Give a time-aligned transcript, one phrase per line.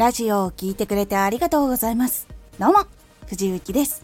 [0.00, 2.26] ラジオを聴いてくれてありがとうございます。
[2.58, 2.86] どうも、
[3.26, 4.02] 藤幸です。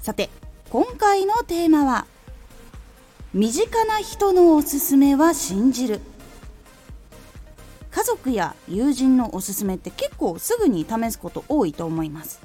[0.00, 0.30] さて、
[0.70, 2.06] 今回のテーマは、
[3.34, 6.00] 身近な人のおすすめは信じる。
[7.90, 12.40] 家族や友人のおすすめって結構すぐに試すこと多いと思います。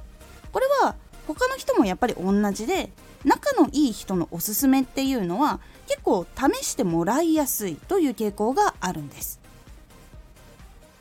[0.51, 0.95] これは
[1.27, 2.91] 他の人もやっぱり同じで、
[3.23, 9.40] 仲のいい人のおすすめっていうのは結構試してもらいやすいという傾向があるんです。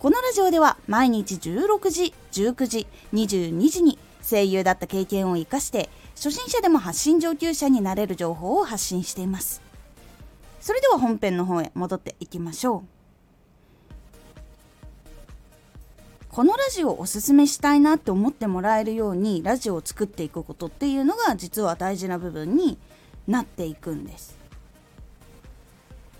[0.00, 9.60] このラジオでは毎日16時、19時、22時に声優だった経験を生かして初心者でも発信上級者になれる情報を発信しています。
[10.58, 12.82] それでは本編の方へ戻っていきましょう。
[16.30, 22.78] このラジオをおすすめしたいなって思ってもらえるようにラジオを作っていくことっていうのが実は大事な部分に
[23.28, 24.34] なっていくんです。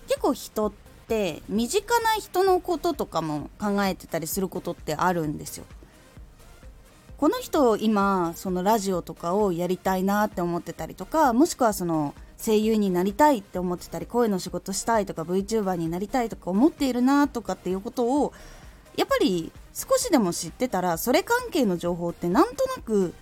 [0.07, 5.65] 結構人ってって身近な人のこととかも考えてたりすることってあるんですよ。
[7.17, 18.33] この人今そのラジオとかをやりたいなって思ってたりとかもしくはその声優になりたいって思ってたり声の仕事したいとか VTuber になりたいとか思っているなとかっていうことを
[18.97, 23.13] やっぱり少しでも知ってたらそれ関係の情報ってなんとなく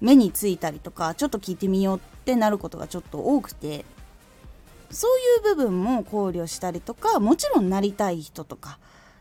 [0.00, 3.86] 目についたりとかちょっと聞いてみようってなることがちょっと多くて
[4.92, 8.78] そういう部分も考慮したりとかもちろんなりたい人とか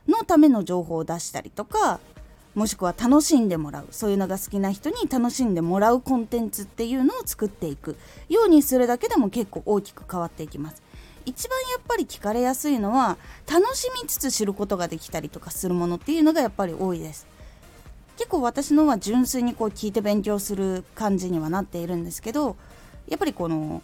[0.08, 2.00] のための情報を出したりとか
[2.54, 7.96] もしくは楽しんでもらうそういうのが好きな人に楽しんでもらうコンテンツっていうのを作っていく。
[8.28, 10.82] ようにするだけでも結構大きく変わっていきます。
[11.26, 13.18] 一番やっぱり聞かれやすいのは
[13.50, 17.26] 楽しみつつ知ることができたりとかするものっていうのがやっぱり多いです。
[18.18, 22.58] 結構私のは純粋にこう聞いて勉強する感じにはなっているんですけど
[23.08, 23.82] やっぱりこの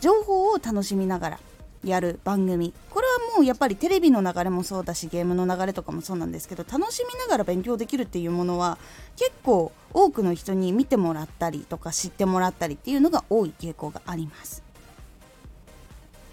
[0.00, 1.40] 情報を楽しみながら
[1.84, 2.74] やる番組。
[2.90, 8.78] これはもうやっぱりテレビの流れもそうだしゲームの流れとかもそうなんですけど楽しみながら勉強できるっていうものは
[9.16, 14.62] 結構多くの人に見てもらったりとか知ってもらったりっていうのが多い傾向があります。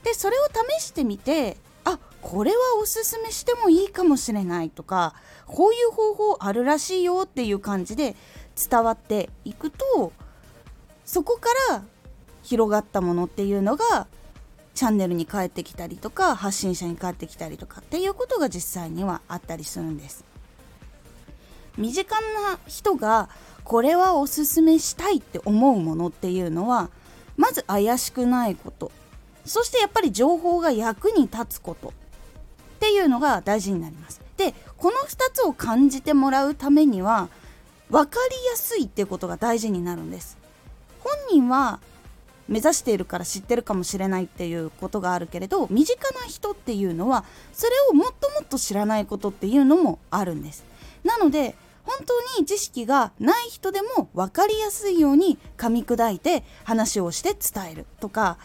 [0.03, 0.47] でそれを
[0.79, 5.15] 試してみてあこれはおすすめしてもいいかもしれないとか
[5.47, 8.15] こういう方法あるらしいよっていう感じで
[8.69, 10.11] 伝わっていくと
[11.05, 11.83] そこから
[12.45, 14.07] 広がったものっていうのが
[14.75, 20.23] チャンネルに返ってきたりとか発信者に返ってきたりとかっていうことが実際にはあったりするんです。
[21.77, 23.29] 身近な人が
[23.63, 26.89] これはおすすめしたいって思うものっていうのは
[27.35, 28.91] まず怪しくないこと。
[29.45, 31.91] そしてやっぱり情報が役に立つことっ
[32.79, 34.21] ていうのが大事になります。
[34.37, 37.29] でこの2つを感じてもらうためには
[37.89, 40.37] 分かりやすいっていうことが大事になるんです。
[40.99, 41.79] 本人は
[42.47, 50.63] 目指しているから知ってるかもしれないっていうことがあるけれど身近な人っていうのはそれをもっともっと知らないことっていうのもあるんです。
[51.03, 58.37] なので本当に知識がない人でも分かりやすいように噛み砕いて話をして伝えるとか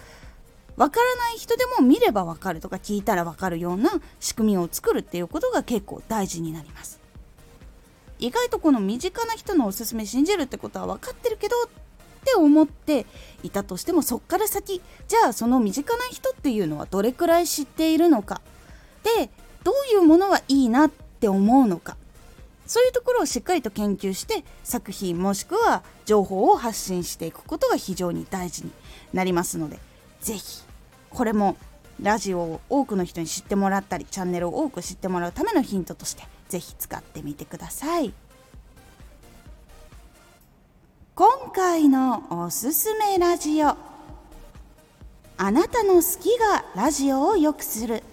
[0.76, 7.00] 分からない人でも見れば分かるとか聞いたら分かるような仕組みを作るっていうことが結構大事になります。
[8.18, 11.56] 意外とこの身近な人のおすすめ信じるってことは分かってるけど
[12.20, 13.06] って思って
[13.42, 18.42] いたとしてもそっから先じゃあその身近な人っていうのはどれくらい知っているのか？
[19.03, 19.31] で
[19.64, 21.97] どういうものはいいなって思うのか？
[22.66, 28.70] そういうところをしっかりと研究して作品もしくは情報を発信していくことが非常に大事に
[29.12, 29.78] なりますので
[30.20, 30.62] 是非
[31.09, 31.56] これも
[32.00, 38.12] ラジオを多くの人に知ってもらったりチャンネルを多く知ってもらうためのヒントとして是非使ってみてください。
[41.52, 43.76] 今回のおすすめラジオ。
[45.36, 48.04] あなたの好きがラジオを良くする。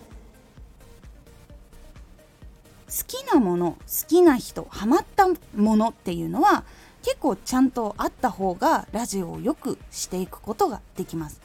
[2.87, 6.63] 好きなもの好きな人ハマったものっていうのは
[7.03, 11.39] 結構ちゃんとあった方がラジオを良くしていくことができます。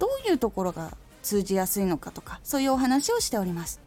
[0.00, 0.90] どういうところが
[1.22, 3.80] 通じやすいのかとかそういうお話をしております。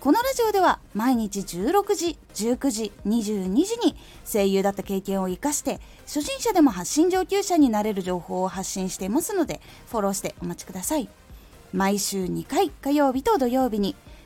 [0.00, 3.94] このラジオでは毎日16時、19時、22時に
[4.24, 9.60] 声優だった経験を活かして初心者でも発信上級者になれる情報を発信していますので
[9.90, 11.10] フォローしてお待ちください。
[11.74, 13.94] 毎週2回火曜日と土曜日に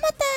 [0.00, 0.33] また。